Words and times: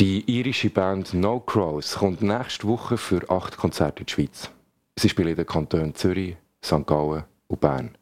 Die 0.00 0.22
irische 0.30 0.70
Band 0.70 1.12
No 1.12 1.40
Crows 1.40 1.96
kommt 1.96 2.22
nächste 2.22 2.68
Woche 2.68 2.96
für 2.96 3.28
acht 3.28 3.56
Konzerte 3.56 4.00
in 4.00 4.06
die 4.06 4.12
Schweiz. 4.12 4.48
Sie 4.96 5.08
spielen 5.08 5.30
in 5.30 5.34
den 5.34 5.44
Kantonen 5.44 5.92
Zürich, 5.92 6.36
St. 6.64 6.86
Gallen 6.86 7.24
und 7.48 7.60
Bern. 7.60 7.98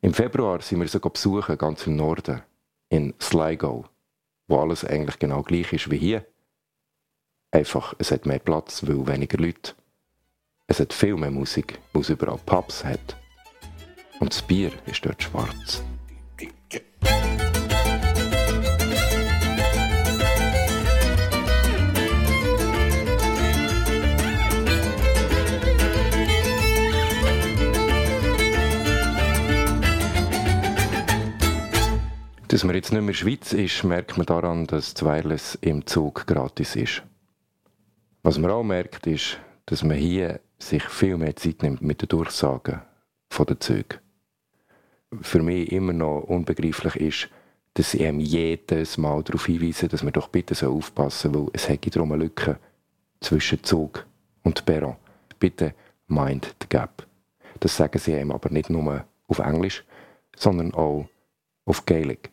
Im 0.00 0.14
Februar 0.14 0.62
sind 0.62 0.80
wir 0.80 0.88
sie 0.88 1.00
besuchen, 1.00 1.58
ganz 1.58 1.86
im 1.86 1.96
Norden, 1.96 2.40
in 2.88 3.12
Sligo, 3.20 3.84
wo 4.48 4.58
alles 4.58 4.86
eigentlich 4.86 5.18
genau 5.18 5.42
gleich 5.42 5.70
ist 5.74 5.90
wie 5.90 5.98
hier. 5.98 6.24
Einfach, 7.50 7.92
es 7.98 8.10
hat 8.10 8.24
mehr 8.24 8.38
Platz, 8.38 8.86
weil 8.86 9.06
weniger 9.06 9.36
Leute. 9.36 9.74
Es 10.66 10.80
hat 10.80 10.94
viel 10.94 11.16
mehr 11.16 11.30
Musik, 11.30 11.78
weil 11.92 12.00
es 12.00 12.08
überall 12.08 12.40
Pubs 12.46 12.82
hat. 12.82 13.18
Und 14.20 14.32
das 14.32 14.40
Bier 14.40 14.72
ist 14.86 15.04
dort 15.04 15.22
schwarz. 15.22 15.82
Dass 32.48 32.62
man 32.62 32.76
jetzt 32.76 32.92
nicht 32.92 33.02
mehr 33.02 33.12
Schweiz 33.12 33.52
ist, 33.52 33.82
merkt 33.82 34.16
man 34.18 34.26
daran, 34.26 34.68
dass 34.68 34.94
das 34.94 35.04
Wireless 35.04 35.58
im 35.62 35.84
Zug 35.84 36.28
gratis 36.28 36.76
ist. 36.76 37.02
Was 38.22 38.38
man 38.38 38.52
auch 38.52 38.62
merkt, 38.62 39.08
ist, 39.08 39.40
dass 39.66 39.82
man 39.82 39.96
hier 39.96 40.38
sich 40.60 40.84
viel 40.84 41.16
mehr 41.16 41.34
Zeit 41.34 41.64
nimmt 41.64 41.82
mit 41.82 42.02
den 42.02 42.08
Durchsagen 42.08 42.82
der 43.36 43.60
Züge. 43.60 43.98
Für 45.22 45.42
mich 45.42 45.72
immer 45.72 45.92
noch 45.92 46.20
unbegreiflich 46.20 46.94
ist, 46.96 47.28
dass 47.74 47.90
sie 47.90 48.06
einem 48.06 48.20
jedes 48.20 48.96
Mal 48.96 49.24
darauf 49.24 49.46
hinweisen, 49.46 49.88
dass 49.88 50.04
man 50.04 50.12
doch 50.12 50.28
bitte 50.28 50.68
aufpassen 50.68 51.32
soll, 51.32 51.42
weil 51.46 51.50
es 51.52 51.68
hätte 51.68 51.90
darum 51.90 52.12
eine 52.12 52.22
Lücke 52.22 52.60
zwischen 53.20 53.64
Zug 53.64 54.06
und 54.44 54.64
Perron. 54.64 54.94
Bitte 55.40 55.74
mind 56.06 56.54
the 56.62 56.68
gap. 56.68 57.06
Das 57.58 57.76
sagen 57.76 57.98
sie 57.98 58.14
einem 58.14 58.30
aber 58.30 58.50
nicht 58.50 58.70
nur 58.70 59.04
auf 59.26 59.40
Englisch, 59.40 59.84
sondern 60.36 60.72
auch 60.74 61.06
auf 61.64 61.84
Gaelic 61.84 62.30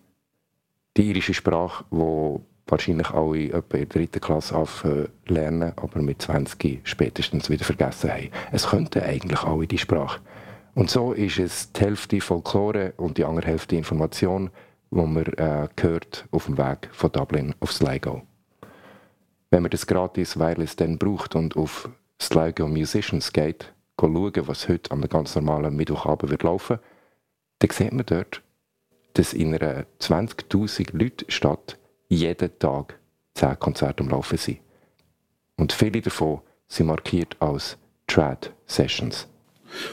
die 0.97 1.09
irische 1.09 1.33
Sprache, 1.33 1.83
die 1.91 2.39
wahrscheinlich 2.67 3.09
alle 3.09 3.45
etwa 3.51 3.77
in 3.77 3.89
der 3.89 3.99
dritten 3.99 4.21
Klasse 4.21 5.09
lernen, 5.25 5.73
aber 5.75 6.01
mit 6.01 6.21
20 6.21 6.81
spätestens 6.83 7.49
wieder 7.49 7.65
vergessen 7.65 8.11
haben. 8.11 8.29
Es 8.51 8.67
könnten 8.67 9.03
eigentlich 9.03 9.43
alle 9.43 9.67
die 9.67 9.77
Sprache. 9.77 10.21
Und 10.75 10.89
so 10.89 11.13
ist 11.13 11.39
es 11.39 11.71
die 11.71 11.81
Hälfte 11.81 12.21
Folklore 12.21 12.93
und 12.97 13.17
die 13.17 13.25
andere 13.25 13.47
Hälfte 13.47 13.75
Information, 13.75 14.49
die 14.89 14.95
man 14.95 15.25
äh, 15.25 15.67
hört 15.79 16.27
auf 16.31 16.45
dem 16.45 16.57
Weg 16.57 16.89
von 16.91 17.11
Dublin 17.11 17.53
auf 17.59 17.71
Sligo. 17.71 18.23
Wenn 19.51 19.61
man 19.61 19.71
das 19.71 19.85
gratis 19.85 20.39
Wireless 20.39 20.75
dann 20.75 20.97
braucht 20.97 21.35
und 21.35 21.55
auf 21.55 21.89
Sligo 22.19 22.67
Musicians 22.67 23.31
geht, 23.31 23.71
schauen, 23.99 24.31
was 24.47 24.67
heute 24.67 24.91
an 24.91 24.99
einem 24.99 25.09
ganz 25.09 25.35
normalen 25.35 25.75
Mittwochabend 25.75 26.31
wird 26.31 26.43
laufen, 26.43 26.79
dann 27.59 27.69
sieht 27.69 27.93
man 27.93 28.05
dort 28.05 28.41
dass 29.13 29.33
in 29.33 29.53
einer 29.55 29.85
20.000 29.99 30.97
Leute 30.97 31.25
Stadt 31.29 31.77
jeden 32.07 32.57
Tag 32.59 32.99
10 33.35 33.59
Konzerte 33.59 34.03
am 34.03 34.09
Laufen 34.09 34.37
sind. 34.37 34.59
Und 35.55 35.73
viele 35.73 36.01
davon 36.01 36.41
sind 36.67 36.87
markiert 36.87 37.35
als 37.39 37.77
Trad 38.07 38.51
Sessions. 38.65 39.27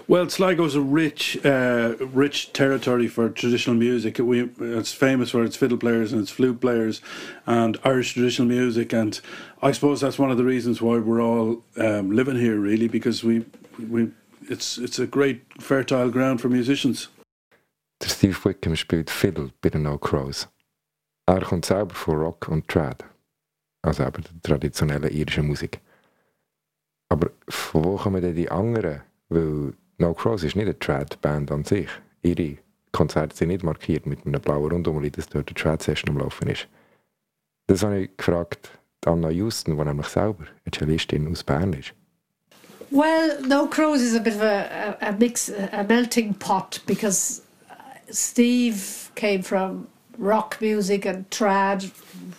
Well, 0.07 0.29
Sligo 0.29 0.65
is 0.65 0.75
a 0.75 0.81
rich, 0.81 1.39
uh, 1.45 1.95
rich 2.13 2.53
territory 2.53 3.09
for 3.09 3.31
traditional 3.31 3.77
music. 3.77 4.19
We, 4.19 4.51
it's 4.61 4.93
famous 4.93 5.31
for 5.31 5.43
its 5.43 5.57
fiddle 5.57 5.79
players 5.79 6.13
and 6.13 6.21
its 6.21 6.31
flute 6.31 6.61
players, 6.61 7.01
and 7.47 7.79
Irish 7.85 8.13
traditional 8.13 8.49
music. 8.49 8.93
And 8.93 9.19
I 9.63 9.73
suppose 9.73 10.01
that's 10.01 10.19
one 10.19 10.31
of 10.31 10.37
the 10.37 10.45
reasons 10.45 10.83
why 10.83 10.99
we're 10.99 11.23
all 11.23 11.63
um, 11.77 12.11
living 12.11 12.37
here, 12.37 12.59
really, 12.59 12.89
because 12.89 13.25
we, 13.25 13.45
we, 13.89 14.11
it's, 14.49 14.77
it's 14.77 14.99
a 14.99 15.07
great 15.07 15.43
fertile 15.61 16.11
ground 16.11 16.41
for 16.41 16.49
musicians. 16.49 17.09
Der 18.03 18.09
Steve 18.09 18.37
Wickham 18.45 18.77
spielt 18.77 19.11
Fiddle 19.11 19.51
bei 19.61 19.69
den 19.71 19.83
No 19.83 19.99
Crows. 19.99 20.49
Er 21.27 21.43
kommt 21.43 21.67
selber 21.67 21.95
von 21.95 22.17
Rock 22.17 22.49
und 22.49 22.67
Trad, 22.67 23.05
also 23.83 24.03
eben 24.05 24.23
der 24.23 24.43
traditionellen 24.43 25.11
irischen 25.11 25.47
Musik. 25.47 25.81
Aber 27.09 27.31
von 27.49 27.85
wo 27.85 27.97
kommen 27.97 28.23
denn 28.23 28.35
die 28.35 28.51
anderen? 28.51 29.03
Weil 29.29 29.75
No 29.99 30.15
Crows 30.15 30.43
ist 30.43 30.57
nicht 30.57 30.65
eine 30.65 30.79
Trad-Band 30.79 31.53
an 31.53 31.65
sich. 31.65 31.89
Ihre 32.23 32.57
Konzerte 32.93 33.37
sind 33.37 33.49
nicht 33.49 33.63
markiert 33.63 34.07
mit 34.07 34.27
einem 34.27 34.41
blauen 34.41 34.73
Rundum, 34.73 35.03
dass 35.13 35.29
dort 35.29 35.49
eine 35.49 35.55
Trad-Session 35.55 36.11
am 36.11 36.19
Laufen 36.19 36.49
ist. 36.49 36.69
Das 37.67 37.83
habe 37.83 38.01
ich 38.01 38.17
gefragt, 38.17 38.71
Anna 39.05 39.29
Houston, 39.29 39.77
die 39.77 39.85
nämlich 39.85 40.09
selber 40.09 40.45
eine 40.65 40.73
Cellistin 40.73 41.31
aus 41.31 41.45
Bern 41.45 41.73
ist. 41.75 41.95
Well, 42.91 43.41
No 43.47 43.67
Crows 43.67 44.01
is 44.01 44.17
a 44.17 44.19
bit 44.19 44.35
of 44.35 44.43
a, 44.43 44.97
a, 45.01 45.09
a 45.09 45.13
mix, 45.13 45.53
a 45.73 45.85
melting 45.85 46.35
pot 46.35 46.81
because 46.87 47.43
Steve 48.11 49.11
came 49.15 49.43
from 49.43 49.89
rock 50.19 50.59
music 50.61 51.05
and 51.05 51.29
trad. 51.31 51.91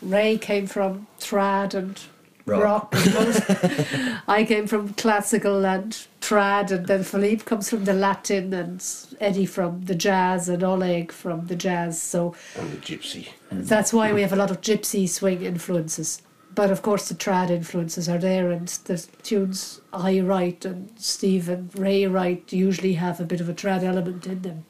Ray 0.02 0.38
came 0.38 0.68
from 0.68 1.08
trad 1.20 1.74
and 1.74 2.00
rock. 2.46 2.94
rock. 2.94 2.94
I 4.28 4.46
came 4.48 4.68
from 4.68 4.94
classical 4.94 5.66
and 5.66 5.92
trad, 6.22 6.72
and 6.72 6.88
then 6.88 7.04
Philippe 7.04 7.44
comes 7.44 7.70
from 7.70 7.86
the 7.86 7.94
Latin, 7.94 8.54
and 8.54 8.86
Eddie 9.20 9.46
from 9.46 9.84
the 9.84 9.96
jazz, 9.96 10.50
and 10.50 10.64
Oleg 10.64 11.12
from 11.12 11.48
the 11.48 11.56
jazz. 11.56 12.02
So 12.02 12.36
and 12.56 12.72
the 12.72 12.78
gypsy. 12.78 13.30
That's 13.52 13.94
why 13.94 14.14
we 14.14 14.22
have 14.22 14.34
a 14.34 14.38
lot 14.38 14.52
of 14.52 14.62
gypsy 14.62 15.08
swing 15.10 15.42
influences. 15.42 16.22
But 16.54 16.70
of 16.70 16.82
course, 16.82 17.08
the 17.08 17.16
trad 17.16 17.50
influences 17.50 18.10
are 18.10 18.18
there, 18.18 18.52
and 18.52 18.68
the 18.68 18.98
tunes 19.24 19.82
I 19.94 20.20
write 20.20 20.66
and 20.66 20.92
Steve 20.98 21.48
and 21.48 21.74
Ray 21.78 22.06
write 22.08 22.52
usually 22.52 22.94
have 22.94 23.20
a 23.20 23.26
bit 23.26 23.40
of 23.40 23.48
a 23.48 23.54
trad 23.54 23.84
element 23.84 24.28
in 24.28 24.42
them. 24.42 24.66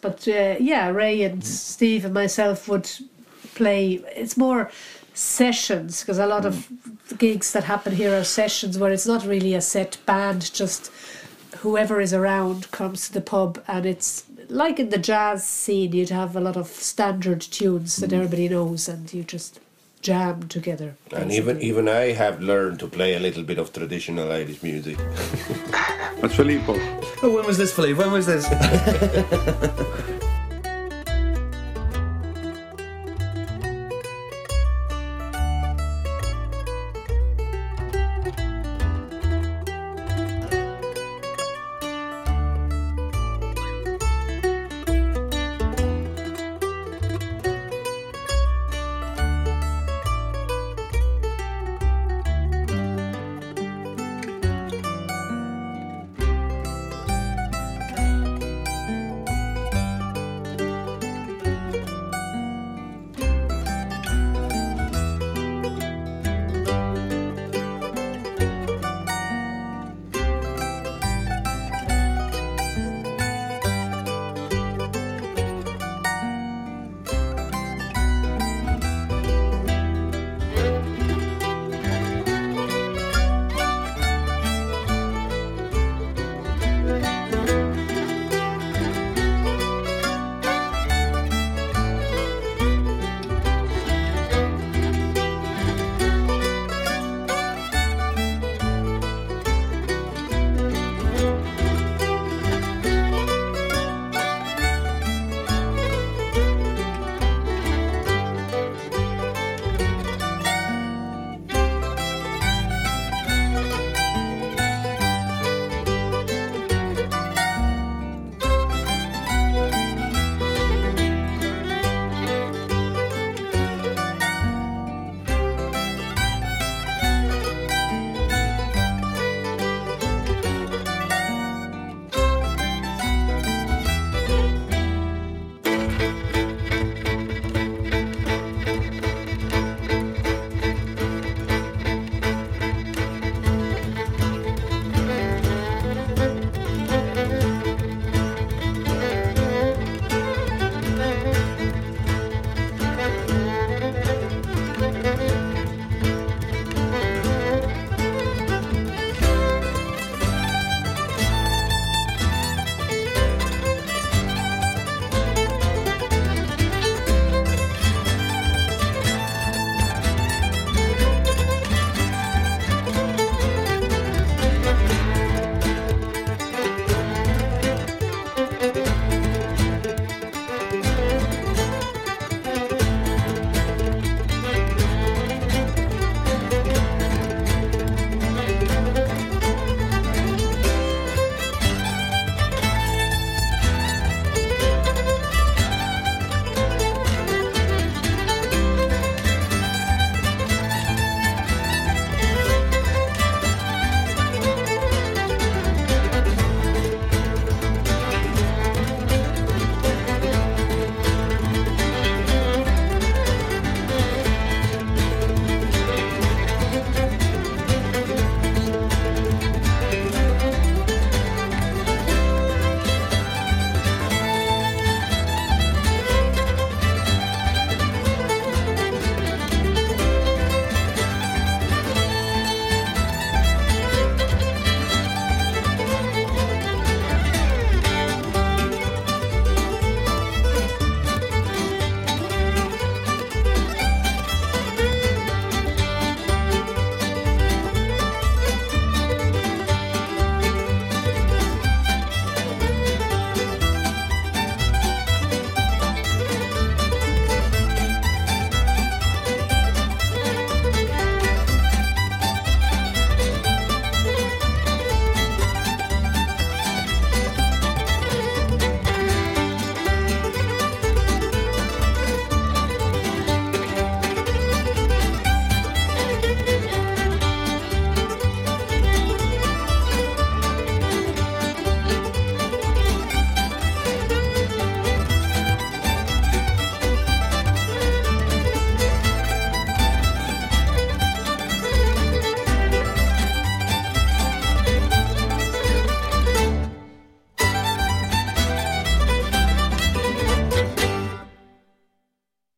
But 0.00 0.26
uh, 0.28 0.56
yeah, 0.60 0.88
Ray 0.88 1.22
and 1.22 1.42
mm. 1.42 1.44
Steve 1.44 2.04
and 2.04 2.14
myself 2.14 2.68
would 2.68 2.90
play. 3.54 4.00
It's 4.14 4.36
more 4.36 4.70
sessions 5.14 6.00
because 6.00 6.18
a 6.18 6.26
lot 6.26 6.42
mm. 6.42 6.46
of 6.46 7.18
gigs 7.18 7.52
that 7.52 7.64
happen 7.64 7.94
here 7.94 8.14
are 8.14 8.24
sessions 8.24 8.78
where 8.78 8.92
it's 8.92 9.06
not 9.06 9.26
really 9.26 9.54
a 9.54 9.60
set 9.60 9.98
band, 10.06 10.52
just 10.52 10.90
whoever 11.58 12.00
is 12.00 12.12
around 12.12 12.70
comes 12.70 13.06
to 13.06 13.14
the 13.14 13.20
pub 13.20 13.62
and 13.66 13.86
it's 13.86 14.24
like 14.48 14.78
in 14.78 14.90
the 14.90 14.98
jazz 14.98 15.44
scene 15.44 15.92
you'd 15.92 16.10
have 16.10 16.36
a 16.36 16.40
lot 16.40 16.56
of 16.56 16.66
standard 16.68 17.40
tunes 17.40 17.96
that 17.96 18.10
mm. 18.10 18.14
everybody 18.14 18.48
knows 18.48 18.88
and 18.88 19.12
you 19.12 19.22
just 19.24 19.58
jam 20.02 20.48
together. 20.48 20.96
Basically. 21.08 21.22
And 21.22 21.32
even 21.32 21.60
even 21.60 21.88
I 21.88 22.12
have 22.12 22.40
learned 22.40 22.78
to 22.80 22.88
play 22.88 23.14
a 23.14 23.20
little 23.20 23.42
bit 23.42 23.58
of 23.58 23.72
traditional 23.72 24.30
Irish 24.32 24.62
music. 24.62 24.98
That's 26.20 26.34
Filippo. 26.34 26.74
Oh, 27.22 27.34
when 27.36 27.46
was 27.46 27.58
this, 27.58 27.72
Philippe? 27.74 27.98
When 27.98 28.12
was 28.12 28.26
this? 28.26 28.46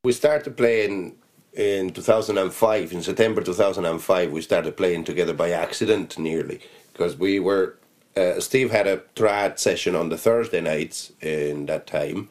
we 0.08 0.12
started 0.12 0.56
playing 0.56 1.14
in 1.52 1.93
2005. 1.93 2.93
In 2.94 3.02
September 3.02 3.43
2005, 3.43 4.32
we 4.32 4.40
started 4.40 4.75
playing 4.75 5.05
together 5.05 5.34
by 5.34 5.50
accident, 5.50 6.19
nearly, 6.19 6.60
because 6.94 7.19
we 7.19 7.38
were. 7.38 7.76
Uh, 8.16 8.40
Steve 8.40 8.70
had 8.70 8.87
a 8.87 9.02
trad 9.14 9.58
session 9.58 9.94
on 9.94 10.08
the 10.08 10.16
Thursday 10.16 10.62
nights 10.62 11.12
in 11.20 11.66
that 11.66 11.87
time, 11.87 12.31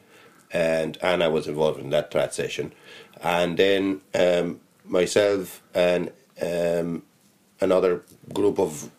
and 0.50 0.98
Anna 1.02 1.30
was 1.30 1.46
involved 1.46 1.78
in 1.78 1.90
that 1.90 2.10
trad 2.10 2.32
session, 2.32 2.72
and 3.22 3.56
then 3.56 4.00
um, 4.12 4.58
myself 4.84 5.62
and 5.72 6.10
um, 6.42 7.04
another 7.60 8.02
group 8.34 8.58
of 8.58 8.90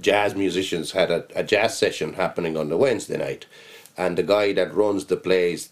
jazz 0.00 0.34
musicians 0.34 0.90
had 0.90 1.12
a, 1.12 1.24
a, 1.36 1.44
jazz 1.44 1.78
session 1.78 2.14
happening 2.14 2.56
on 2.56 2.68
the 2.68 2.76
Wednesday 2.76 3.16
night, 3.16 3.46
and 3.96 4.18
the 4.18 4.24
guy 4.24 4.52
that 4.54 4.74
runs 4.74 5.04
the 5.04 5.16
place, 5.16 5.70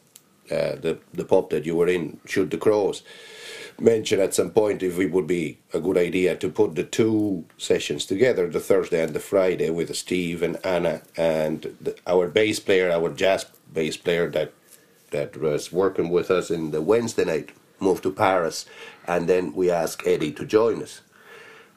uh, 0.50 0.76
the 0.76 0.98
the 1.12 1.24
pub 1.24 1.50
that 1.50 1.66
you 1.66 1.76
were 1.76 1.88
in, 1.88 2.20
Shoot 2.26 2.50
the 2.50 2.58
Crows, 2.58 3.02
mentioned 3.78 4.22
at 4.22 4.34
some 4.34 4.50
point 4.50 4.82
if 4.82 4.98
it 4.98 5.12
would 5.12 5.26
be 5.26 5.58
a 5.72 5.80
good 5.80 5.96
idea 5.96 6.36
to 6.36 6.48
put 6.48 6.74
the 6.74 6.84
two 6.84 7.44
sessions 7.58 8.06
together, 8.06 8.48
the 8.48 8.60
Thursday 8.60 9.02
and 9.02 9.14
the 9.14 9.20
Friday, 9.20 9.70
with 9.70 9.94
Steve 9.96 10.42
and 10.42 10.58
Anna 10.64 11.02
and 11.16 11.76
the, 11.80 11.96
our 12.06 12.28
bass 12.28 12.60
player, 12.60 12.90
our 12.90 13.10
jazz 13.10 13.46
bass 13.72 13.96
player 13.96 14.28
that 14.30 14.52
that 15.10 15.36
was 15.36 15.72
working 15.72 16.08
with 16.10 16.30
us 16.30 16.50
in 16.50 16.70
the 16.70 16.82
Wednesday 16.82 17.24
night 17.24 17.52
moved 17.80 18.02
to 18.04 18.12
Paris, 18.12 18.66
and 19.06 19.28
then 19.28 19.52
we 19.52 19.70
asked 19.70 20.06
Eddie 20.06 20.32
to 20.32 20.44
join 20.46 20.82
us. 20.82 21.02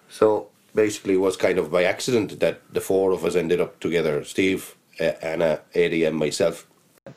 So 0.09 0.49
basically, 0.73 1.15
it 1.15 1.21
was 1.27 1.37
kind 1.37 1.57
of 1.57 1.71
by 1.71 1.83
accident 1.83 2.39
that 2.39 2.61
the 2.71 2.81
four 2.81 3.11
of 3.11 3.25
us 3.25 3.35
ended 3.35 3.59
up 3.59 3.79
together: 3.79 4.23
Steve, 4.23 4.75
uh, 4.99 5.13
Anna, 5.21 5.61
Eddie, 5.73 6.05
and 6.05 6.17
myself. 6.17 6.67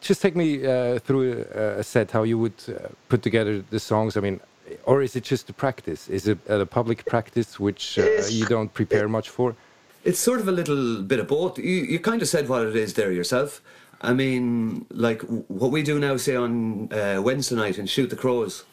Just 0.00 0.21
take 0.21 0.37
me 0.37 0.66
uh, 0.66 0.99
through 0.99 1.47
a, 1.54 1.78
a, 1.78 1.85
set 1.85 2.11
how 2.11 2.23
you 2.23 2.38
would 2.38 2.52
uh, 2.68 2.88
put 3.09 3.23
together 3.23 3.64
the 3.71 3.80
songs. 3.80 4.16
I 4.16 4.21
mean, 4.21 4.40
or 4.85 5.02
is 5.02 5.16
it 5.16 5.25
just 5.25 5.49
a 5.49 5.52
practice? 5.52 6.09
Is 6.09 6.28
it 6.28 6.38
a 6.49 6.66
public 6.66 7.07
practice 7.07 7.59
which 7.59 7.99
uh, 7.99 8.07
you 8.28 8.45
don't 8.47 8.73
prepare 8.73 9.09
much 9.09 9.30
for? 9.30 9.57
It's 10.04 10.18
sort 10.18 10.40
of 10.40 10.49
a 10.49 10.52
little 10.52 11.02
bit 11.02 11.21
of 11.21 11.28
both. 11.28 11.59
You, 11.59 11.64
you 11.64 11.99
kind 11.99 12.23
of 12.23 12.28
said 12.28 12.49
what 12.49 12.66
it 12.66 12.76
is 12.76 12.95
there 12.95 13.12
yourself. 13.12 13.62
I 14.00 14.12
mean, 14.12 14.87
like 14.90 15.23
what 15.23 15.71
we 15.73 15.83
do 15.83 15.99
now, 15.99 16.16
say 16.16 16.37
on 16.37 16.92
uh, 16.92 17.21
Wednesday 17.23 17.57
night 17.57 17.78
and 17.78 17.88
Shoot 17.88 18.11
the 18.11 18.16
Crows, 18.16 18.64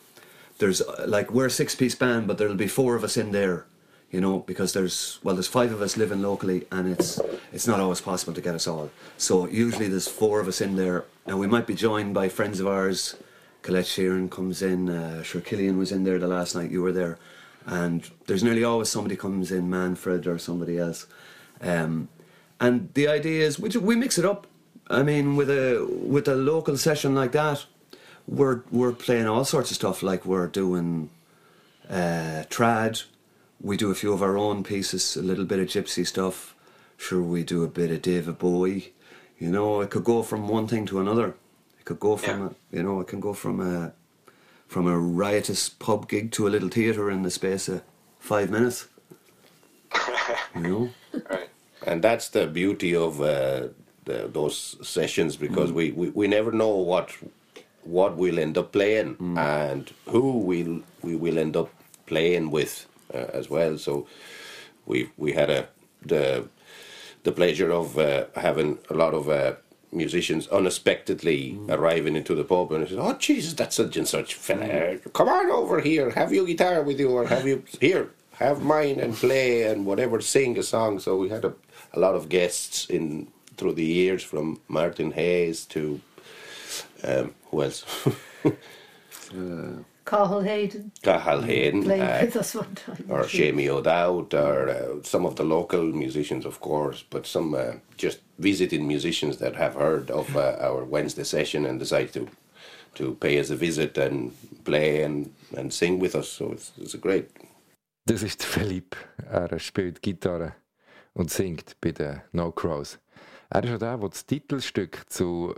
there's 0.59 0.81
uh, 0.81 1.05
like 1.07 1.31
we're 1.31 1.47
a 1.47 1.51
six 1.51 1.75
piece 1.75 1.95
band, 1.95 2.27
but 2.27 2.37
there'll 2.37 2.55
be 2.55 2.67
four 2.67 2.95
of 2.95 3.03
us 3.03 3.17
in 3.17 3.31
there, 3.31 3.65
you 4.11 4.21
know, 4.21 4.39
because 4.39 4.73
there's 4.73 5.19
well, 5.23 5.35
there's 5.35 5.47
five 5.47 5.71
of 5.71 5.81
us 5.81 5.97
living 5.97 6.21
locally, 6.21 6.65
and 6.71 6.91
it's 6.91 7.19
it's 7.51 7.67
not 7.67 7.79
always 7.79 8.01
possible 8.01 8.33
to 8.33 8.41
get 8.41 8.55
us 8.55 8.67
all. 8.67 8.89
So 9.17 9.47
usually 9.47 9.87
there's 9.87 10.07
four 10.07 10.39
of 10.39 10.47
us 10.47 10.61
in 10.61 10.75
there, 10.75 11.05
and 11.25 11.39
we 11.39 11.47
might 11.47 11.67
be 11.67 11.75
joined 11.75 12.13
by 12.13 12.29
friends 12.29 12.59
of 12.59 12.67
ours 12.67 13.15
Colette 13.65 13.85
Sheeran 13.85 14.29
comes 14.29 14.61
in. 14.61 14.89
Uh, 14.89 15.23
sure, 15.23 15.41
Killian 15.41 15.79
was 15.79 15.91
in 15.91 16.03
there 16.03 16.19
the 16.19 16.27
last 16.27 16.53
night 16.55 16.69
you 16.69 16.83
were 16.83 16.91
there, 16.91 17.17
and 17.65 18.07
there's 18.27 18.43
nearly 18.43 18.63
always 18.63 18.89
somebody 18.89 19.15
comes 19.15 19.51
in, 19.51 19.71
Manfred 19.71 20.27
or 20.27 20.37
somebody 20.37 20.77
else. 20.77 21.07
Um, 21.59 22.09
and 22.59 22.93
the 22.93 23.07
idea 23.07 23.43
is 23.43 23.57
we, 23.59 23.69
we 23.69 23.95
mix 23.95 24.19
it 24.19 24.25
up. 24.25 24.45
I 24.87 25.01
mean, 25.01 25.35
with 25.35 25.49
a 25.49 25.83
with 25.89 26.27
a 26.27 26.35
local 26.35 26.77
session 26.77 27.15
like 27.15 27.31
that, 27.31 27.65
we're 28.27 28.61
we're 28.69 28.91
playing 28.91 29.25
all 29.25 29.45
sorts 29.45 29.71
of 29.71 29.75
stuff. 29.77 30.03
Like 30.03 30.27
we're 30.27 30.45
doing 30.45 31.09
uh, 31.89 32.43
trad. 32.49 33.03
We 33.61 33.77
do 33.77 33.91
a 33.91 33.95
few 33.95 34.13
of 34.13 34.21
our 34.21 34.37
own 34.37 34.63
pieces, 34.63 35.15
a 35.15 35.21
little 35.21 35.45
bit 35.45 35.59
of 35.59 35.67
gypsy 35.67 36.05
stuff. 36.05 36.55
Sure, 36.97 37.21
we 37.21 37.43
do 37.43 37.63
a 37.63 37.67
bit 37.67 37.91
of 37.91 38.01
David 38.01 38.37
Bowie. 38.37 38.93
You 39.39 39.49
know, 39.49 39.81
it 39.81 39.89
could 39.89 40.03
go 40.03 40.23
from 40.23 40.47
one 40.47 40.67
thing 40.67 40.85
to 40.87 40.99
another 40.99 41.35
It 41.79 41.85
could 41.85 41.99
go 41.99 42.15
from 42.15 42.39
yeah. 42.39 42.47
a, 42.47 42.75
you 42.77 42.83
know, 42.83 43.01
it 43.01 43.07
can 43.07 43.19
go 43.19 43.33
from 43.33 43.59
a 43.59 43.93
from 44.67 44.87
a 44.87 44.97
riotous 44.97 45.69
pub 45.69 46.09
gig 46.09 46.31
to 46.31 46.47
a 46.47 46.49
little 46.49 46.69
theatre 46.69 47.11
in 47.11 47.23
the 47.23 47.31
space 47.31 47.67
of 47.67 47.83
five 48.19 48.49
minutes. 48.49 48.87
you 50.55 50.61
know, 50.61 50.89
right. 51.29 51.49
And 51.85 52.01
that's 52.03 52.29
the 52.29 52.47
beauty 52.47 52.95
of 52.95 53.21
uh, 53.21 53.67
the, 54.05 54.29
those 54.31 54.77
sessions 54.81 55.35
because 55.35 55.71
mm. 55.71 55.75
we, 55.75 55.91
we, 55.91 56.09
we 56.09 56.27
never 56.27 56.51
know 56.51 56.69
what 56.69 57.11
what 57.83 58.15
we'll 58.17 58.39
end 58.39 58.57
up 58.57 58.71
playing 58.71 59.15
mm. 59.15 59.37
and 59.37 59.93
who 60.07 60.39
we'll 60.39 60.81
we 61.03 61.15
will 61.15 61.37
end 61.37 61.55
up 61.55 61.69
playing 62.07 62.49
with 62.49 62.87
uh, 63.13 63.27
as 63.33 63.49
well. 63.49 63.77
So 63.77 64.07
we 64.85 65.09
we 65.17 65.33
had 65.33 65.49
a 65.49 65.67
the 66.01 66.47
the 67.23 67.31
pleasure 67.31 67.71
of 67.71 67.97
uh, 67.97 68.25
having 68.35 68.79
a 68.89 68.93
lot 68.93 69.13
of 69.13 69.29
uh, 69.29 69.55
musicians 69.91 70.47
unexpectedly 70.49 71.53
mm. 71.53 71.69
arriving 71.71 72.15
into 72.15 72.35
the 72.35 72.43
pub 72.43 72.71
and 72.71 72.87
says, 72.87 72.97
"Oh 72.99 73.13
Jesus, 73.13 73.53
that's 73.53 73.75
such 73.75 73.97
and 73.97 74.07
such 74.07 74.33
fella! 74.35 74.97
Come 75.13 75.29
on 75.29 75.49
over 75.51 75.81
here, 75.81 76.11
have 76.11 76.33
your 76.33 76.45
guitar 76.45 76.81
with 76.83 76.99
you, 76.99 77.09
or 77.09 77.27
have 77.27 77.47
you 77.47 77.63
here, 77.79 78.11
have 78.33 78.61
mine 78.61 78.99
and 78.99 79.13
play 79.13 79.63
and 79.63 79.85
whatever, 79.85 80.21
sing 80.21 80.57
a 80.57 80.63
song." 80.63 80.99
So 80.99 81.17
we 81.17 81.29
had 81.29 81.45
a, 81.45 81.53
a 81.93 81.99
lot 81.99 82.15
of 82.15 82.29
guests 82.29 82.85
in 82.89 83.27
through 83.57 83.73
the 83.73 83.85
years, 83.85 84.21
from 84.21 84.59
Martin 84.67 85.11
Hayes 85.11 85.65
to 85.67 86.01
um, 87.03 87.33
who 87.45 87.63
else? 87.63 87.85
uh, 88.45 88.51
Cathal 90.05 90.41
Hayden. 90.41 90.91
Cathal 91.01 91.41
Hayden. 91.41 91.89
Uh, 91.89 92.19
with 92.21 92.35
us 92.35 92.55
one 92.55 92.75
time. 92.75 93.05
Or 93.09 93.25
Jamie 93.25 93.69
O'Dowd, 93.69 94.33
or 94.33 94.69
uh, 94.69 95.03
some 95.03 95.25
of 95.25 95.35
the 95.35 95.43
local 95.43 95.83
musicians, 95.83 96.45
of 96.45 96.59
course, 96.59 97.03
but 97.09 97.25
some 97.25 97.55
uh, 97.55 97.73
just 97.97 98.19
visiting 98.37 98.87
musicians 98.87 99.37
that 99.37 99.55
have 99.55 99.73
heard 99.73 100.11
of 100.11 100.35
uh, 100.37 100.57
our 100.59 100.83
Wednesday 100.83 101.23
session 101.23 101.65
and 101.65 101.79
decide 101.79 102.13
to 102.13 102.27
to 102.95 103.13
pay 103.15 103.39
us 103.39 103.49
a 103.49 103.55
visit 103.55 103.97
and 103.97 104.31
play 104.63 105.03
and, 105.03 105.29
and 105.57 105.73
sing 105.73 105.99
with 105.99 106.15
us. 106.15 106.29
So 106.29 106.53
it's, 106.53 106.71
it's 106.77 106.93
a 106.93 106.97
great. 106.97 107.29
Das 108.07 108.23
ist 108.23 108.43
Philipp. 108.43 108.95
Er 109.29 109.59
spielt 109.59 110.01
Gitarre 110.01 110.53
und 111.13 111.31
singt 111.31 111.75
bei 111.81 111.91
den 111.91 112.21
No 112.31 112.51
Crows. 112.51 112.99
Er 113.49 113.63
ist 113.63 113.73
auch 113.73 113.79
der, 113.79 113.97
der 113.97 114.09
das 114.09 114.25
Titelstück 114.25 115.09
zu 115.09 115.53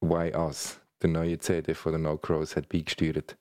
Why 0.00 0.32
Us, 0.34 0.80
der 1.02 1.10
neuen 1.10 1.40
CD 1.40 1.74
von 1.74 1.92
den 1.92 2.02
No 2.02 2.16
Crows, 2.16 2.56
hat 2.56 2.68
beigesteuert. 2.68 3.36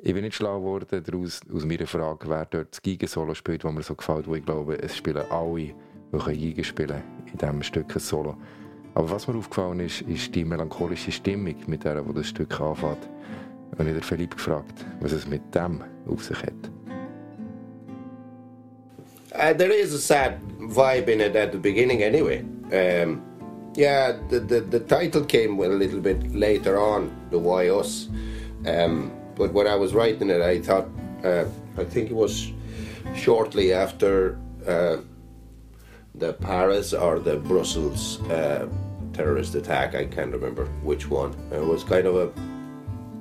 Ich 0.00 0.14
bin 0.14 0.22
nicht 0.22 0.36
schlau 0.36 0.60
geworden 0.60 1.02
daraus, 1.04 1.40
aus 1.52 1.64
meiner 1.64 1.88
Frage, 1.88 2.28
wer 2.28 2.46
dort 2.46 2.68
das 2.70 2.80
Giga-Solo 2.82 3.34
spielt, 3.34 3.64
das 3.64 3.72
mir 3.72 3.82
so 3.82 3.96
gefällt, 3.96 4.28
wo 4.28 4.36
ich 4.36 4.44
glaube, 4.44 4.80
es 4.80 4.96
spielen 4.96 5.24
alle, 5.28 5.74
die 6.12 6.38
Giga 6.38 6.62
spielen 6.62 7.02
in 7.26 7.36
diesem 7.36 7.60
Stück 7.64 7.96
ein 7.96 7.98
Solo. 7.98 8.36
Aber 8.94 9.10
was 9.10 9.26
mir 9.26 9.34
aufgefallen 9.34 9.80
ist, 9.80 10.02
ist 10.02 10.32
die 10.36 10.44
melancholische 10.44 11.10
Stimmung, 11.10 11.56
mit 11.66 11.82
der 11.82 12.06
wo 12.06 12.12
das 12.12 12.28
Stück 12.28 12.60
anfängt. 12.60 13.08
Und 13.76 13.88
ich 13.88 13.94
habe 13.94 14.04
Philipp 14.04 14.36
gefragt, 14.36 14.86
was 15.00 15.10
es 15.10 15.26
mit 15.26 15.42
dem 15.52 15.82
auf 16.08 16.22
sich 16.22 16.38
hat. 16.44 16.70
Uh, 19.34 19.52
there 19.52 19.72
is 19.72 19.92
a 19.92 19.98
sad 19.98 20.38
vibe 20.60 21.08
in 21.08 21.20
it 21.20 21.34
at 21.34 21.50
the 21.50 21.58
beginning 21.58 22.04
anyway. 22.04 22.44
Um, 22.70 23.20
yeah, 23.76 24.12
the, 24.30 24.38
the, 24.38 24.60
the 24.60 24.80
title 24.80 25.24
came 25.24 25.60
a 25.60 25.66
little 25.66 26.00
bit 26.00 26.32
later 26.32 26.78
on, 26.78 27.10
the 27.32 27.38
Why 27.38 27.68
Us. 27.68 28.08
Um, 28.64 29.17
But 29.38 29.52
when 29.52 29.68
I 29.68 29.76
was 29.76 29.94
writing 29.94 30.30
it, 30.30 30.42
I 30.42 30.60
thought, 30.60 30.88
uh, 31.24 31.44
I 31.78 31.84
think 31.84 32.10
it 32.10 32.14
was 32.14 32.52
shortly 33.14 33.72
after 33.72 34.36
uh, 34.66 34.98
the 36.16 36.32
Paris 36.32 36.92
or 36.92 37.20
the 37.20 37.36
Brussels 37.36 38.20
uh, 38.22 38.68
terrorist 39.12 39.54
attack. 39.54 39.94
I 39.94 40.06
can't 40.06 40.32
remember 40.32 40.66
which 40.82 41.08
one. 41.08 41.36
It 41.52 41.64
was 41.64 41.84
kind 41.84 42.06
of 42.06 42.16
a 42.16 42.32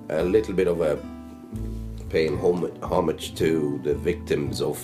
a 0.09 0.23
little 0.23 0.53
bit 0.53 0.67
of 0.67 0.81
a 0.81 0.97
paying 2.09 2.37
homage 2.81 3.35
to 3.35 3.79
the 3.83 3.93
victims 3.93 4.61
of 4.61 4.79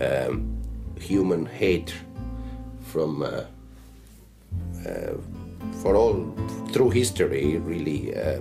um, 0.00 0.56
human 1.00 1.46
hate 1.46 1.94
from 2.82 3.22
uh, 3.22 3.44
uh, 4.86 5.14
for 5.82 5.96
all 5.96 6.32
through 6.72 6.90
history. 6.90 7.56
Really, 7.58 8.14
uh, 8.14 8.40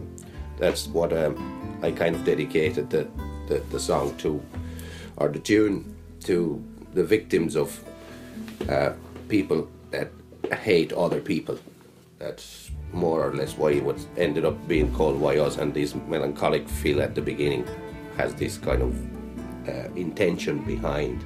that's 0.57 0.87
what. 0.87 1.11
Um, 1.13 1.58
I 1.81 1.91
kind 1.91 2.15
of 2.15 2.25
dedicated 2.25 2.89
the, 2.89 3.07
the, 3.47 3.59
the 3.71 3.79
song 3.79 4.15
to, 4.17 4.41
or 5.17 5.29
the 5.29 5.39
tune 5.39 5.95
to 6.25 6.63
the 6.93 7.03
victims 7.03 7.55
of 7.55 7.83
uh, 8.69 8.93
people 9.27 9.69
that 9.91 10.11
hate 10.61 10.91
other 10.93 11.21
people. 11.21 11.57
That's 12.17 12.71
more 12.91 13.25
or 13.25 13.33
less 13.33 13.55
why 13.55 13.71
it 13.71 14.07
ended 14.17 14.45
up 14.45 14.67
being 14.67 14.93
called 14.93 15.19
Why 15.19 15.37
Us, 15.37 15.57
and 15.57 15.73
this 15.73 15.95
melancholic 15.95 16.67
feel 16.67 17.01
at 17.01 17.15
the 17.15 17.21
beginning 17.21 17.65
has 18.17 18.33
this 18.35 18.57
kind 18.57 18.81
of 18.81 19.69
uh, 19.69 19.93
intention 19.95 20.63
behind. 20.65 21.23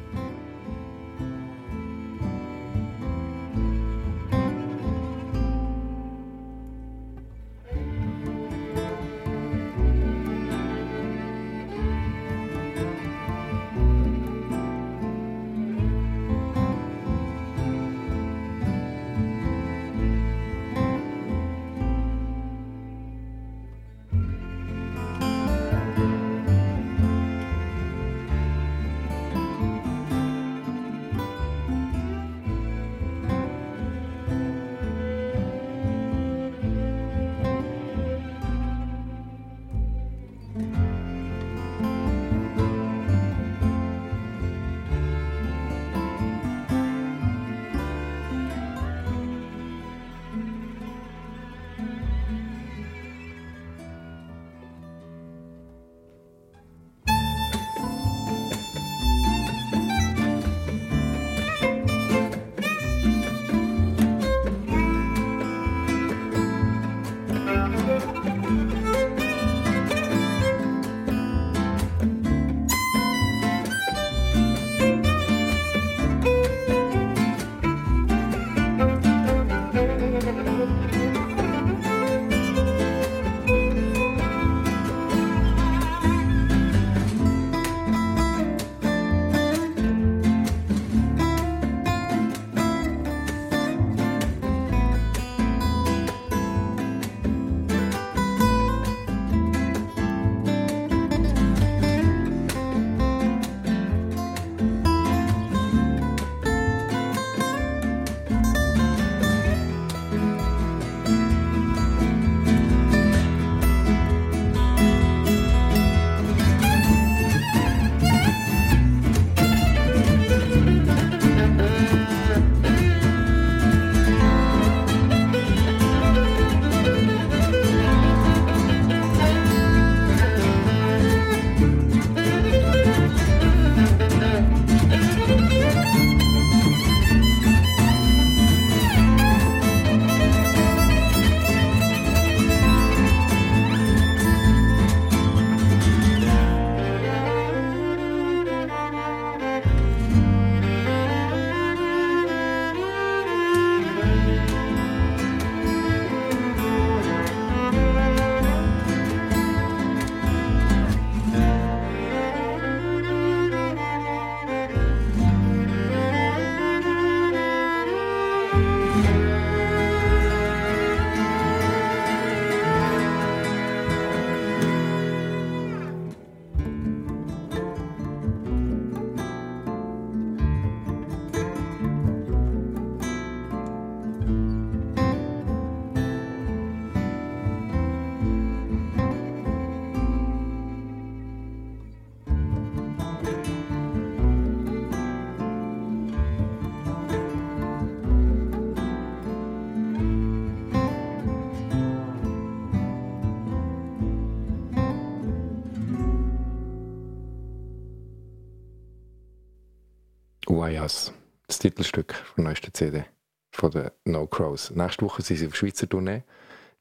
Us, 210.71 211.11
das 211.47 211.59
Titelstück 211.59 212.13
von 212.13 212.35
der 212.37 212.45
neuesten 212.45 212.73
CD 212.73 213.03
von 213.51 213.71
den 213.71 213.91
No 214.05 214.25
Crows. 214.25 214.71
Nächste 214.71 215.05
Woche 215.05 215.21
sind 215.21 215.37
sie 215.37 215.47
auf 215.47 215.55
Schweizer 215.55 215.89
Tournee. 215.89 216.23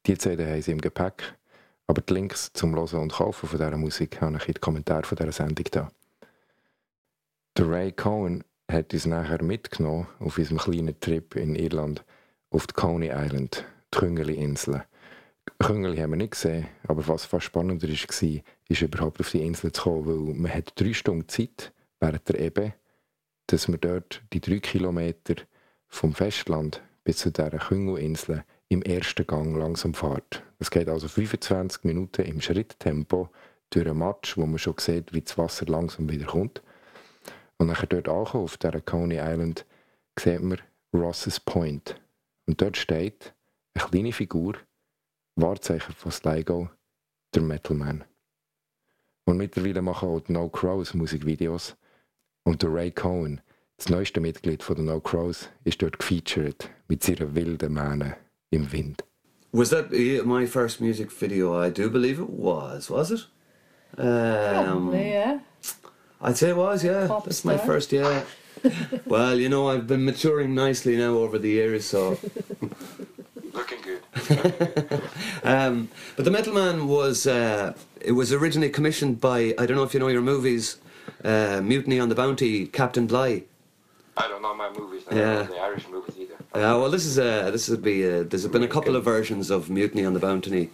Die 0.05 0.17
CD 0.17 0.45
haben 0.45 0.61
sie 0.61 0.71
im 0.71 0.79
Gepäck. 0.79 1.35
Aber 1.87 2.01
die 2.01 2.13
Links 2.13 2.51
zum 2.53 2.75
Hören 2.75 3.01
und 3.01 3.11
Kaufen 3.11 3.49
von 3.49 3.59
dieser 3.59 3.75
Musik 3.75 4.21
habe 4.21 4.37
ich 4.37 4.47
in 4.47 4.53
den 4.53 4.61
Kommentaren 4.61 5.03
von 5.03 5.17
dieser 5.17 5.33
Sendung 5.33 5.65
da. 5.71 5.91
Der 7.57 7.69
Ray 7.69 7.91
Cohen 7.91 8.45
hat 8.71 8.93
uns 8.93 9.05
nachher 9.05 9.43
mitgenommen 9.43 10.07
auf 10.19 10.37
unserem 10.37 10.59
kleinen 10.59 10.97
Trip 11.01 11.35
in 11.35 11.55
Irland 11.55 12.05
auf 12.51 12.67
die 12.67 12.73
Coney 12.73 13.11
Island, 13.13 13.65
die 13.93 13.99
Küngeli-Insel. 13.99 14.85
Küngeli 15.59 15.97
haben 15.97 16.11
wir 16.11 16.17
nicht 16.17 16.31
gesehen, 16.31 16.67
aber 16.87 17.05
was 17.07 17.25
fast 17.25 17.45
spannender 17.45 17.89
war, 17.89 18.41
ist 18.69 18.81
überhaupt 18.81 19.19
auf 19.19 19.29
die 19.29 19.45
Insel 19.45 19.73
zu 19.73 19.83
kommen, 19.83 20.05
weil 20.05 20.35
man 20.35 20.53
hat 20.53 20.71
drei 20.79 20.93
Stunden 20.93 21.27
Zeit 21.27 21.73
während 21.99 22.27
der 22.29 22.39
Ebbe, 22.39 22.73
dass 23.53 23.67
man 23.67 23.79
dort 23.79 24.23
die 24.33 24.41
drei 24.41 24.57
Kilometer 24.57 25.35
vom 25.87 26.15
Festland 26.15 26.81
bis 27.03 27.17
zu 27.17 27.31
dieser 27.31 27.51
Küngelinsel 27.51 28.43
im 28.67 28.81
ersten 28.81 29.27
Gang 29.27 29.55
langsam 29.55 29.93
fährt. 29.93 30.41
Es 30.57 30.71
geht 30.71 30.89
also 30.89 31.07
25 31.07 31.83
Minuten 31.83 32.23
im 32.23 32.41
Schritttempo 32.41 33.29
durch 33.69 33.85
einen 33.85 33.99
Matsch, 33.99 34.37
wo 34.37 34.47
man 34.47 34.57
schon 34.57 34.73
sieht, 34.79 35.13
wie 35.13 35.21
das 35.21 35.37
Wasser 35.37 35.67
langsam 35.67 36.09
wieder 36.09 36.25
kommt. 36.25 36.63
Und 37.57 37.67
nachher 37.67 37.85
dort 37.85 38.09
ankommen, 38.09 38.45
auf 38.45 38.57
dieser 38.57 38.81
Coney 38.81 39.19
Island, 39.19 39.67
sieht 40.19 40.41
man 40.41 40.59
Ross's 40.91 41.39
Point. 41.39 42.01
Und 42.47 42.59
dort 42.59 42.75
steht 42.75 43.35
eine 43.75 43.85
kleine 43.85 44.13
Figur, 44.13 44.55
Wahrzeichen 45.35 45.93
von 45.93 46.11
Sligo, 46.11 46.71
der 47.35 47.43
Metal 47.43 47.77
Man. 47.77 48.03
Und 49.25 49.37
mittlerweile 49.37 49.83
machen 49.83 50.09
auch 50.09 50.21
die 50.21 50.31
No 50.31 50.49
Crows 50.49 50.95
Musikvideos. 50.95 51.77
Und 52.43 52.61
der 52.61 52.73
Ray 52.73 52.91
Cohen, 52.91 53.41
das 53.77 53.89
neueste 53.89 54.19
Mitglied 54.19 54.63
von 54.63 54.75
den 54.75 54.85
No 54.85 54.99
Crows, 54.99 55.49
ist 55.63 55.81
dort 55.81 55.99
gefeatured 55.99 56.69
mit 56.87 57.03
seiner 57.03 57.33
wilden 57.35 57.73
Mähne 57.73 58.17
im 58.51 58.71
Wind. 58.71 59.03
Was 59.51 59.69
that 59.69 59.91
my 59.91 60.47
first 60.47 60.81
music 60.81 61.11
video? 61.11 61.53
I 61.53 61.69
do 61.69 61.89
believe 61.89 62.19
it 62.19 62.27
was. 62.29 62.89
Was 62.89 63.11
it? 63.11 63.27
Um, 63.97 64.89
Probably, 64.89 65.11
yeah. 65.11 65.39
I'd 66.21 66.35
say 66.37 66.49
it 66.49 66.57
was. 66.57 66.83
Yeah, 66.83 67.07
Pop 67.07 67.25
that's 67.25 67.45
my 67.45 67.55
star. 67.57 67.65
first. 67.67 67.91
Yeah. 67.91 68.23
well, 69.05 69.39
you 69.39 69.49
know, 69.49 69.69
I've 69.69 69.85
been 69.85 70.05
maturing 70.05 70.55
nicely 70.55 70.97
now 70.97 71.17
over 71.17 71.37
the 71.37 71.49
years, 71.49 71.85
so. 71.85 72.17
Looking 73.53 73.79
good. 73.83 75.01
Um, 75.43 75.89
but 76.15 76.23
the 76.23 76.31
Metal 76.31 76.53
Man 76.53 76.87
was 76.87 77.27
uh, 77.27 77.73
it 77.99 78.13
was 78.13 78.31
originally 78.31 78.69
commissioned 78.69 79.19
by 79.19 79.53
I 79.59 79.65
don't 79.65 79.75
know 79.75 79.83
if 79.83 79.93
you 79.93 79.99
know 79.99 80.07
your 80.07 80.21
movies, 80.21 80.77
uh, 81.23 81.61
Mutiny 81.61 81.99
on 81.99 82.09
the 82.09 82.15
Bounty, 82.15 82.67
Captain 82.67 83.07
Bligh. 83.07 83.43
I 84.15 84.27
don't 84.27 84.41
know 84.41 84.53
my 84.53 84.69
movies, 84.77 85.03
I 85.09 85.15
don't 85.15 85.19
know 85.23 85.39
Yeah. 85.41 85.43
the 85.47 85.57
Irish 85.59 85.87
movies 85.89 86.15
either. 86.19 86.35
Uh, 86.53 86.77
well, 86.79 86.91
this 86.91 87.05
is 87.05 87.17
uh, 87.17 87.49
this 87.51 87.67
would 87.69 87.81
be 87.81 88.05
uh, 88.07 88.23
there's 88.23 88.47
been 88.47 88.63
a 88.63 88.67
couple 88.67 88.95
of 88.95 89.03
versions 89.03 89.49
of 89.49 89.69
Mutiny 89.69 90.05
on 90.05 90.13
the 90.13 90.19
Bounty. 90.19 90.69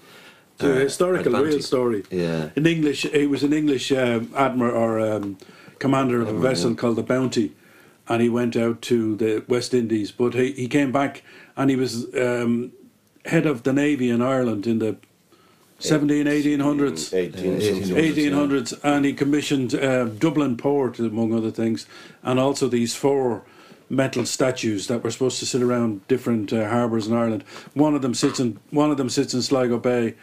It's 0.55 0.63
a 0.65 0.75
uh, 0.75 0.79
historical, 0.79 1.31
Bounty. 1.31 1.49
real 1.51 1.61
story. 1.61 2.03
Yeah. 2.11 2.49
In 2.57 2.65
English, 2.65 3.05
it 3.05 3.29
was 3.29 3.43
an 3.43 3.53
English 3.53 3.91
um, 3.93 4.29
admiral 4.35 4.75
or 4.75 4.99
um, 4.99 5.37
commander 5.79 6.21
of 6.21 6.27
a 6.27 6.37
vessel 6.37 6.75
called 6.75 6.97
the 6.97 7.03
Bounty, 7.03 7.53
and 8.09 8.21
he 8.21 8.27
went 8.27 8.57
out 8.57 8.81
to 8.83 9.15
the 9.15 9.43
West 9.47 9.73
Indies. 9.73 10.11
But 10.11 10.33
he, 10.33 10.51
he 10.51 10.67
came 10.67 10.91
back 10.91 11.23
and 11.55 11.69
he 11.69 11.77
was 11.77 12.13
um, 12.15 12.73
head 13.23 13.45
of 13.45 13.63
the 13.63 13.71
navy 13.71 14.09
in 14.09 14.21
Ireland 14.21 14.67
in 14.67 14.79
the 14.79 14.97
17, 15.79 16.25
1800s. 16.25 17.31
1800s. 17.31 17.87
1800s, 17.89 18.79
and 18.83 19.05
he 19.05 19.13
commissioned 19.13 19.73
uh, 19.75 20.05
Dublin 20.05 20.57
Port, 20.57 20.99
among 20.99 21.33
other 21.33 21.51
things, 21.51 21.87
and 22.23 22.39
also 22.39 22.67
these 22.67 22.95
four 22.95 23.43
metal 23.89 24.25
statues 24.25 24.87
that 24.87 25.03
were 25.03 25.11
supposed 25.11 25.39
to 25.39 25.45
sit 25.45 25.61
around 25.61 26.07
different 26.07 26.53
uh, 26.53 26.69
harbours 26.69 27.07
in 27.07 27.13
Ireland. 27.15 27.43
One 27.73 27.95
of 27.95 28.01
them 28.01 28.13
sits 28.13 28.39
in 28.39 28.59
one 28.69 28.91
of 28.91 28.97
them 28.97 29.09
sits 29.09 29.33
in 29.33 29.41
Sligo 29.41 29.79
Bay, 29.79 30.15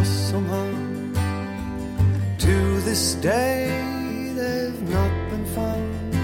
lost 0.01 0.31
somehow. 0.31 0.71
To 2.39 2.81
this 2.89 3.15
day, 3.17 3.69
they've 4.39 4.83
not 4.97 5.13
been 5.31 5.47
found. 5.57 6.15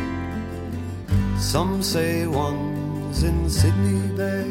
Some 1.38 1.82
say 1.82 2.26
one's 2.26 3.22
in 3.22 3.50
Sydney 3.50 4.00
Bay, 4.20 4.48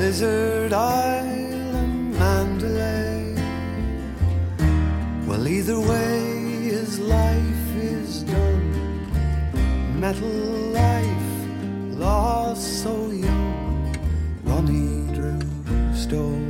Lizard 0.00 0.72
Island, 0.72 2.18
Mandalay. 2.18 3.36
Well, 5.28 5.46
either 5.46 5.78
way, 5.78 6.18
his 6.74 6.98
life 6.98 7.68
is 7.76 8.24
done. 8.24 8.66
Metal 10.00 10.38
life, 10.82 11.32
lost 12.04 12.82
so 12.82 12.94
young. 13.12 13.96
Ronnie 14.42 15.06
Drew 15.14 15.40
stole 15.94 16.47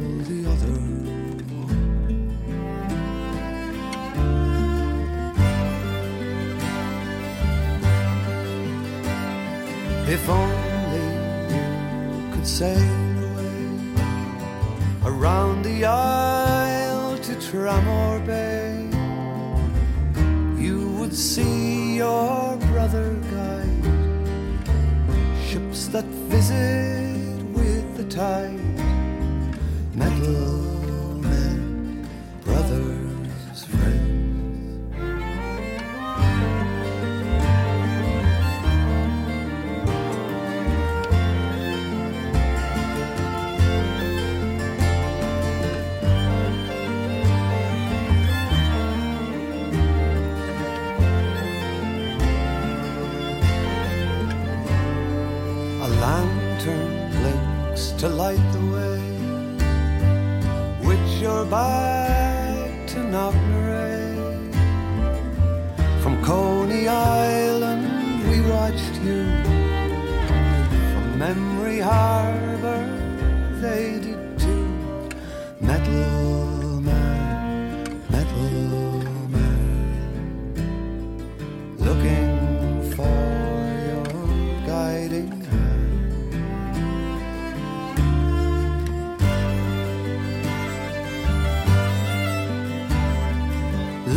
If 10.11 10.27
only 10.27 11.07
you 11.55 12.33
could 12.33 12.47
sail 12.47 13.25
away 13.29 13.69
around 15.05 15.63
the 15.65 15.85
isle 15.85 17.19
to 17.19 17.33
Tramore 17.35 18.25
Bay, 18.25 18.89
you 20.59 20.89
would 20.93 21.15
see 21.15 21.97
your 21.97 22.57
brother 22.73 23.17
guide 23.31 23.85
ships 25.47 25.89
that 25.89 26.07
visit 26.33 27.45
with 27.53 27.97
the 27.99 28.05
tide. 28.05 28.78
Watched 68.69 68.97
you. 69.01 69.25
From 70.93 71.19
Memory 71.19 71.81
Harbor, 71.81 72.85
they 73.63 73.99
did 73.99 74.39
too. 74.39 74.69
Metal 75.59 76.79
man, 76.83 78.03
metal 78.11 79.03
man, 79.35 79.97
looking 81.79 82.93
for 82.95 83.23
your 83.89 84.07
guiding 84.67 85.33
hand. 85.41 85.89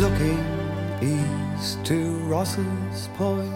looking 0.02 0.44
east 1.00 1.82
to 1.86 2.18
Rosses 2.28 3.08
Point, 3.16 3.51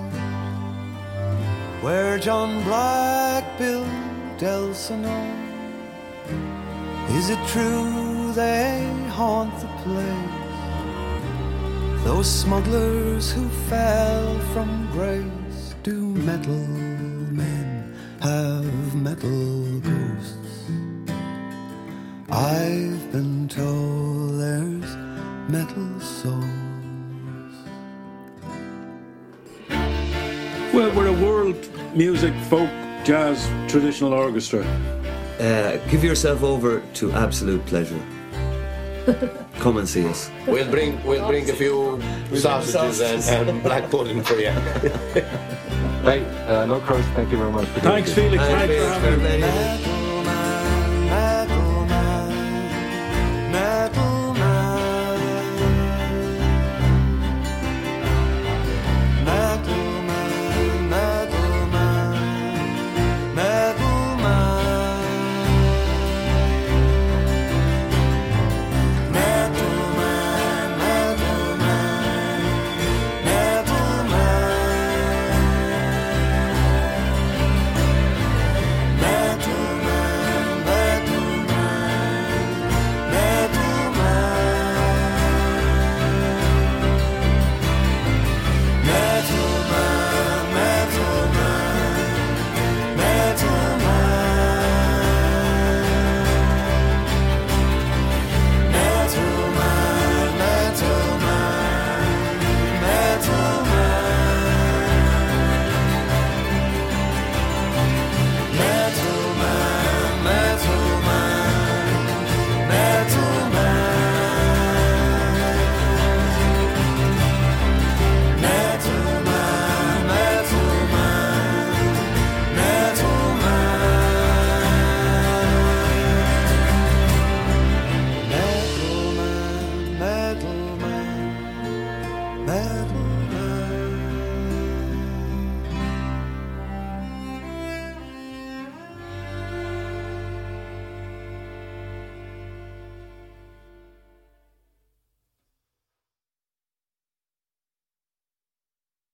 where 1.87 2.19
John 2.19 2.65
Black 2.65 3.45
built 3.59 4.43
Elsinore. 4.43 5.37
Is 7.11 7.31
it 7.31 7.39
true 7.47 8.33
they 8.33 8.93
haunt 9.11 9.55
the 9.61 9.69
place? 9.85 10.59
Those 12.03 12.29
smugglers 12.29 13.31
who 13.31 13.49
fell 13.71 14.37
from 14.53 14.89
grace, 14.91 15.77
do 15.85 15.97
metal 16.31 16.67
men 17.41 17.95
have 18.21 18.97
metal 18.97 19.79
ghosts? 19.79 20.55
I've 22.29 23.13
been 23.13 23.47
told 23.47 24.41
there's 24.41 24.93
metal 25.49 25.96
music, 31.97 32.35
folk, 32.49 32.69
jazz, 33.05 33.49
traditional 33.71 34.13
orchestra. 34.13 34.63
Uh, 35.41 35.77
give 35.91 36.05
yourself 36.05 36.43
over 36.43 36.81
to 36.95 37.13
absolute 37.13 37.65
pleasure. 37.67 38.01
Come 39.59 39.79
and 39.79 39.89
see 39.89 40.07
us. 40.07 40.31
We'll 40.47 40.71
bring 40.71 41.03
we'll 41.05 41.27
bring 41.27 41.49
a 41.49 41.53
few 41.53 42.01
sausages 42.35 43.01
and, 43.29 43.49
and 43.49 43.63
black 43.63 43.91
pudding 43.91 44.23
for 44.23 44.35
you. 44.35 44.53
Hey, 46.07 46.25
uh, 46.47 46.65
No 46.67 46.79
Crows, 46.79 47.05
thank 47.17 47.33
you 47.33 47.37
very 47.39 47.51
much. 47.51 47.67
for 47.67 47.81
doing 47.81 47.95
Thanks, 47.95 48.15
this. 48.15 48.31
Felix. 48.31 48.45
Thanks 48.45 48.75
for 48.77 49.01
having 49.01 49.91
me. 49.91 49.96